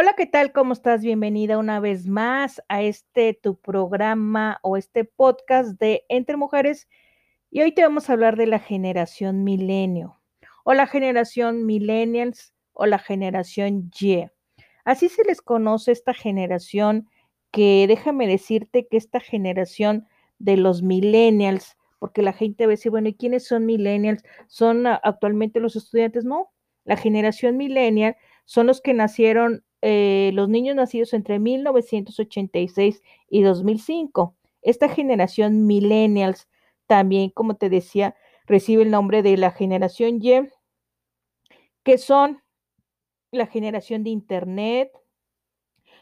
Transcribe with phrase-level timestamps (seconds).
[0.00, 0.52] Hola, ¿qué tal?
[0.52, 1.02] ¿Cómo estás?
[1.02, 6.86] Bienvenida una vez más a este tu programa o este podcast de Entre Mujeres.
[7.50, 10.20] Y hoy te vamos a hablar de la generación milenio
[10.62, 14.24] o la generación millennials o la generación Y.
[14.84, 17.08] Así se les conoce esta generación
[17.50, 20.06] que déjame decirte que esta generación
[20.38, 24.22] de los millennials, porque la gente va a decir, bueno, ¿y quiénes son millennials?
[24.46, 26.24] ¿Son actualmente los estudiantes?
[26.24, 26.52] No,
[26.84, 34.34] la generación millennial son los que nacieron eh, los niños nacidos entre 1986 y 2005.
[34.62, 36.48] Esta generación millennials
[36.86, 40.48] también, como te decía, recibe el nombre de la generación Y,
[41.84, 42.42] que son
[43.30, 44.90] la generación de Internet,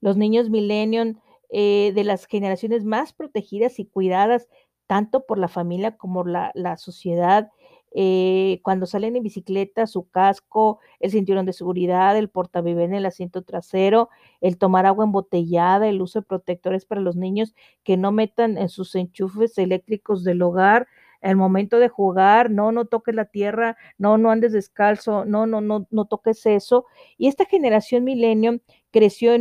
[0.00, 1.16] los niños millennials
[1.50, 4.48] eh, de las generaciones más protegidas y cuidadas
[4.86, 7.50] tanto por la familia como la, la sociedad
[7.92, 13.06] eh, cuando salen en bicicleta, su casco, el cinturón de seguridad, el portabebé en el
[13.06, 18.12] asiento trasero, el tomar agua embotellada, el uso de protectores para los niños que no
[18.12, 20.86] metan en sus enchufes eléctricos del hogar,
[21.20, 25.60] el momento de jugar, no, no toques la tierra, no, no andes descalzo, no, no,
[25.60, 26.86] no, no toques eso.
[27.18, 29.32] Y esta generación millennium creció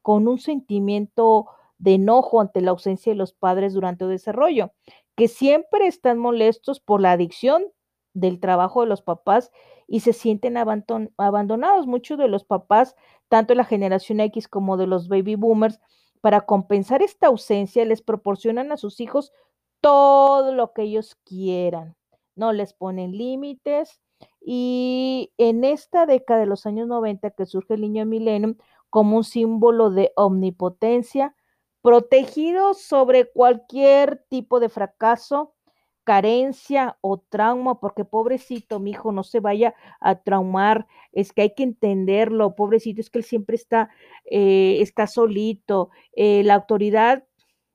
[0.00, 1.48] con un sentimiento
[1.78, 4.72] de enojo ante la ausencia de los padres durante el desarrollo
[5.14, 7.64] que siempre están molestos por la adicción
[8.14, 9.50] del trabajo de los papás
[9.86, 11.86] y se sienten abandonados.
[11.86, 12.96] Muchos de los papás,
[13.28, 15.80] tanto de la generación X como de los baby boomers,
[16.20, 19.32] para compensar esta ausencia, les proporcionan a sus hijos
[19.80, 21.96] todo lo que ellos quieran.
[22.36, 24.00] No les ponen límites.
[24.40, 28.56] Y en esta década de los años 90 que surge el niño milenio
[28.88, 31.34] como un símbolo de omnipotencia,
[31.82, 35.54] protegido sobre cualquier tipo de fracaso,
[36.04, 41.54] carencia o trauma, porque pobrecito, mi hijo, no se vaya a traumar, es que hay
[41.54, 43.90] que entenderlo, pobrecito, es que él siempre está,
[44.24, 47.24] eh, está solito, eh, la autoridad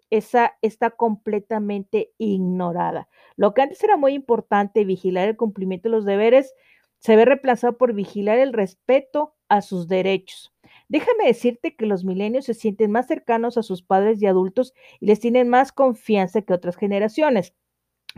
[0.09, 3.09] esa está completamente ignorada.
[3.35, 6.53] Lo que antes era muy importante, vigilar el cumplimiento de los deberes,
[6.99, 10.53] se ve reemplazado por vigilar el respeto a sus derechos.
[10.89, 15.07] Déjame decirte que los milenios se sienten más cercanos a sus padres y adultos y
[15.07, 17.53] les tienen más confianza que otras generaciones.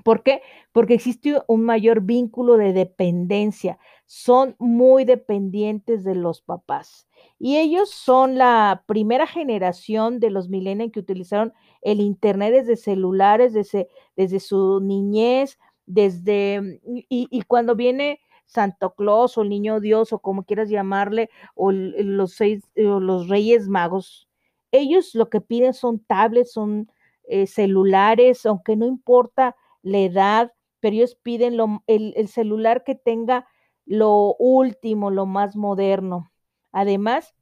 [0.03, 0.41] ¿Por qué?
[0.71, 3.79] Porque existe un mayor vínculo de dependencia.
[4.05, 7.07] Son muy dependientes de los papás.
[7.37, 13.53] Y ellos son la primera generación de los millennials que utilizaron el Internet desde celulares,
[13.53, 16.79] desde, desde su niñez, desde...
[16.85, 21.71] Y, y cuando viene Santo Claus o el Niño Dios o como quieras llamarle, o
[21.71, 24.27] los seis, o los Reyes Magos.
[24.71, 26.91] Ellos lo que piden son tablets, son
[27.27, 33.47] eh, celulares, aunque no importa la edad, pero ellos piden el, celular que tenga
[33.85, 36.31] lo último, lo más moderno.
[36.71, 37.35] Además,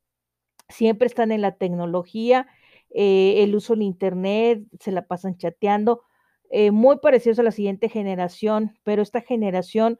[0.68, 2.48] siempre están en la tecnología,
[2.90, 6.04] eh, el uso del Internet, se la pasan chateando,
[6.50, 10.00] eh, muy parecidos a la siguiente generación, pero esta generación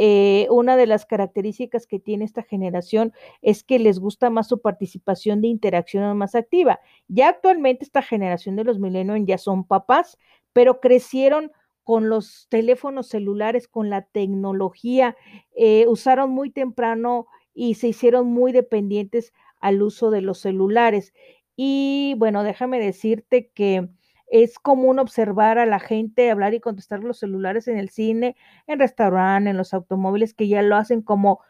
[0.00, 4.60] eh, una de las características que tiene esta generación es que les gusta más su
[4.60, 6.78] participación de interacción más activa.
[7.08, 10.16] Ya actualmente esta generación de los millennials ya son papás,
[10.52, 11.50] pero crecieron
[11.82, 15.16] con los teléfonos celulares, con la tecnología,
[15.56, 21.12] eh, usaron muy temprano y se hicieron muy dependientes al uso de los celulares.
[21.56, 23.88] Y bueno, déjame decirte que
[24.30, 28.78] es común observar a la gente hablar y contestar los celulares en el cine, en
[28.78, 31.40] restaurantes, en los automóviles, que ya lo hacen como,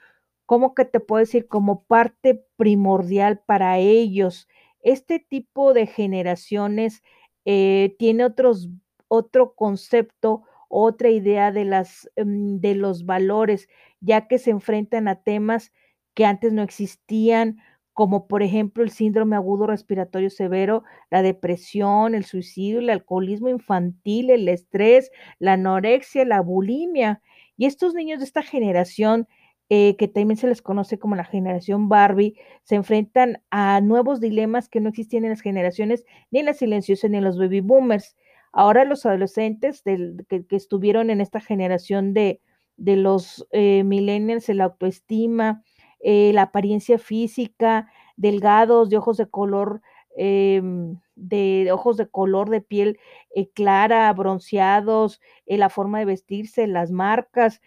[0.46, 4.48] como que te puedo decir, como parte primordial para ellos.
[4.80, 7.02] Este tipo de generaciones
[7.44, 8.68] eh, tiene otros,
[9.08, 13.68] otro concepto, otra idea de, las, mm, de los valores,
[14.00, 15.72] ya que se enfrentan a temas
[16.14, 17.58] que antes no existían,
[17.98, 24.30] como por ejemplo el síndrome agudo respiratorio severo, la depresión, el suicidio, el alcoholismo infantil,
[24.30, 25.10] el estrés,
[25.40, 27.20] la anorexia, la bulimia.
[27.56, 29.26] Y estos niños de esta generación,
[29.68, 34.68] eh, que también se les conoce como la generación Barbie, se enfrentan a nuevos dilemas
[34.68, 38.16] que no existían en las generaciones ni en las silenciosas ni en los baby boomers.
[38.52, 42.40] Ahora los adolescentes que, estuvieron en esta generación de,
[42.76, 45.64] de los eh, millennials, la autoestima,
[46.00, 49.82] eh, la apariencia física, delgados, de ojos de color,
[50.16, 52.98] em, de ojos de color de piel
[53.34, 57.60] eh, clara, bronceados, eh, la forma de vestirse, las marcas,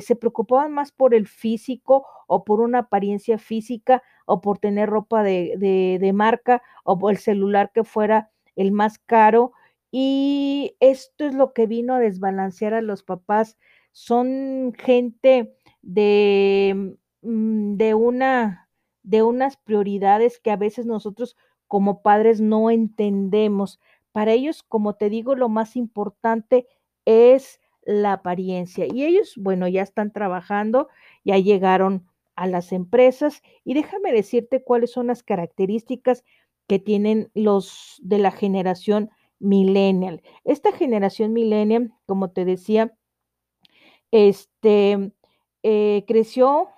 [0.00, 5.22] se preocupaban más por el físico o por una apariencia física o por tener ropa
[5.22, 9.52] de, de, de marca o por el celular que fuera el más caro.
[9.92, 13.58] Y esto es lo que vino a desbalancear a los papás.
[13.92, 16.96] Son gente de
[17.26, 18.68] de una
[19.02, 21.36] de unas prioridades que a veces nosotros
[21.68, 23.80] como padres no entendemos.
[24.10, 26.66] Para ellos, como te digo, lo más importante
[27.04, 28.86] es la apariencia.
[28.92, 30.88] Y ellos, bueno, ya están trabajando,
[31.24, 36.24] ya llegaron a las empresas y déjame decirte cuáles son las características
[36.66, 40.20] que tienen los de la generación millennial.
[40.44, 42.92] Esta generación millennial, como te decía,
[44.10, 45.12] este,
[45.62, 46.70] eh, creció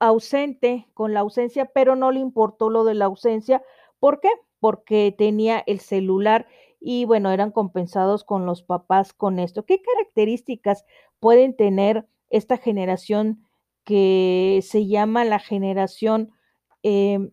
[0.00, 3.62] ausente con la ausencia, pero no le importó lo de la ausencia.
[3.98, 4.28] ¿Por qué?
[4.60, 6.46] Porque tenía el celular
[6.80, 9.64] y bueno, eran compensados con los papás con esto.
[9.64, 10.84] ¿Qué características
[11.20, 13.44] pueden tener esta generación
[13.84, 16.30] que se llama la generación
[16.82, 17.30] em,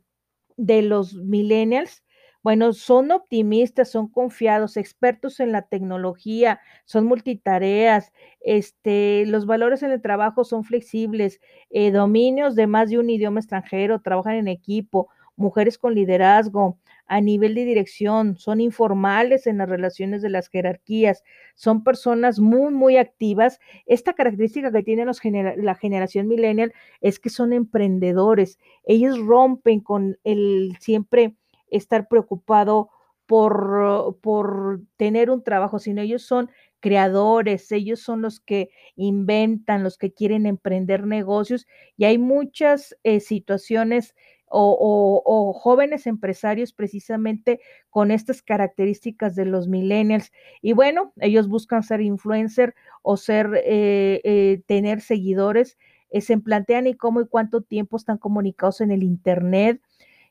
[0.57, 2.04] de los millennials?
[2.45, 9.89] Bueno, son optimistas, son confiados, expertos en la tecnología, son multitareas, este, los valores en
[9.91, 15.09] el trabajo son flexibles, eh, dominios de más de un idioma extranjero, trabajan en equipo,
[15.35, 16.77] mujeres con liderazgo,
[17.07, 21.23] a nivel de dirección, son informales en las relaciones de las jerarquías,
[21.55, 23.59] son personas muy, muy activas.
[23.87, 25.19] Esta característica que tiene los
[25.57, 28.59] la generación millennial es que son emprendedores.
[28.85, 31.35] Ellos rompen con el siempre
[31.69, 32.89] estar preocupado
[33.25, 39.97] por, por tener un trabajo, sino ellos son creadores, ellos son los que inventan, los
[39.97, 41.65] que quieren emprender negocios
[41.97, 44.13] y hay muchas eh, situaciones
[44.47, 47.59] o, jóvenes empresarios precisamente
[47.89, 50.31] con estas características de los millennials.
[50.61, 55.77] Y bueno, ellos buscan ser influencer o ser, eh, eh, tener seguidores,
[56.21, 59.81] se plantean y cómo y cuánto tiempo están comunicados en el Internet.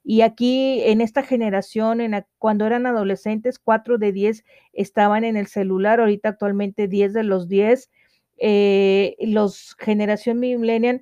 [0.04, 5.46] Y aquí en esta generación, en cuando eran adolescentes, cuatro de diez estaban en el
[5.46, 7.90] celular, ahorita actualmente diez de los diez.
[9.20, 11.00] los generación millennial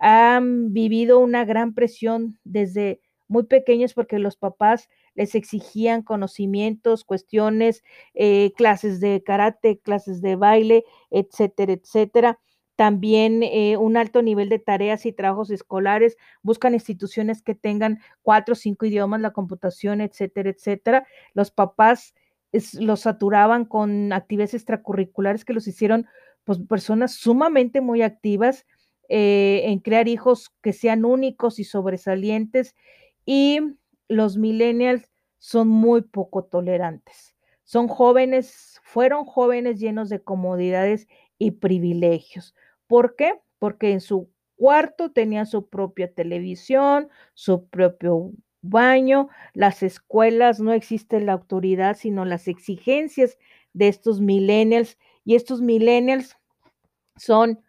[0.00, 7.82] han vivido una gran presión desde muy pequeños porque los papás les exigían conocimientos, cuestiones,
[8.14, 12.38] eh, clases de karate, clases de baile, etcétera, etcétera.
[12.76, 18.54] También eh, un alto nivel de tareas y trabajos escolares, buscan instituciones que tengan cuatro
[18.54, 21.06] o cinco idiomas, la computación, etcétera, etcétera.
[21.34, 22.14] Los papás
[22.74, 26.06] los saturaban con actividades extracurriculares que los hicieron
[26.44, 28.66] pues, personas sumamente muy activas
[29.08, 32.74] eh, en crear hijos que sean únicos y sobresalientes
[33.26, 33.60] y
[34.08, 37.34] los millennials son muy poco tolerantes.
[37.64, 42.54] Son jóvenes, fueron jóvenes llenos de comodidades y privilegios.
[42.86, 43.40] ¿Por qué?
[43.58, 48.32] Porque en su cuarto tenían su propia televisión, su propio
[48.62, 53.38] baño, las escuelas, no existe la autoridad, sino las exigencias
[53.72, 54.98] de estos millennials.
[55.24, 56.36] Y estos millennials
[57.16, 57.60] son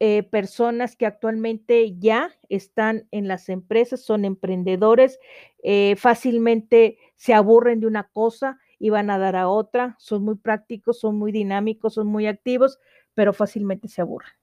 [0.00, 5.18] eh, personas que actualmente ya están en las empresas, son emprendedores,
[5.62, 10.36] eh, fácilmente se aburren de una cosa y van a dar a otra, son muy
[10.36, 12.78] prácticos, son muy dinámicos, son muy activos,
[13.14, 14.39] pero fácilmente se aburren.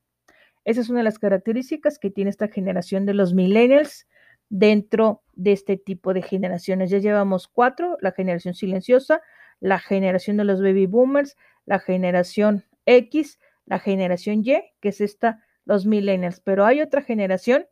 [0.68, 4.06] Esa es una de las características que tiene esta generación de los millennials
[4.50, 6.90] dentro de este tipo de generaciones.
[6.90, 9.22] Ya llevamos cuatro, la generación silenciosa,
[9.62, 15.42] la generación de los baby boomers, la generación X, la generación Y, que es esta
[15.64, 17.66] los millennials, pero hay otra generación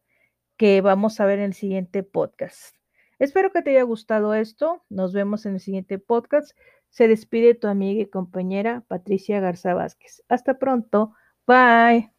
[0.55, 2.77] que vamos a ver en el siguiente podcast.
[3.19, 4.85] Espero que te haya gustado esto.
[4.87, 6.57] Nos vemos en el siguiente podcast.
[6.89, 10.23] Se despide tu amiga y compañera Patricia Garza Vázquez.
[10.29, 11.13] Hasta pronto.
[11.45, 12.14] Bye.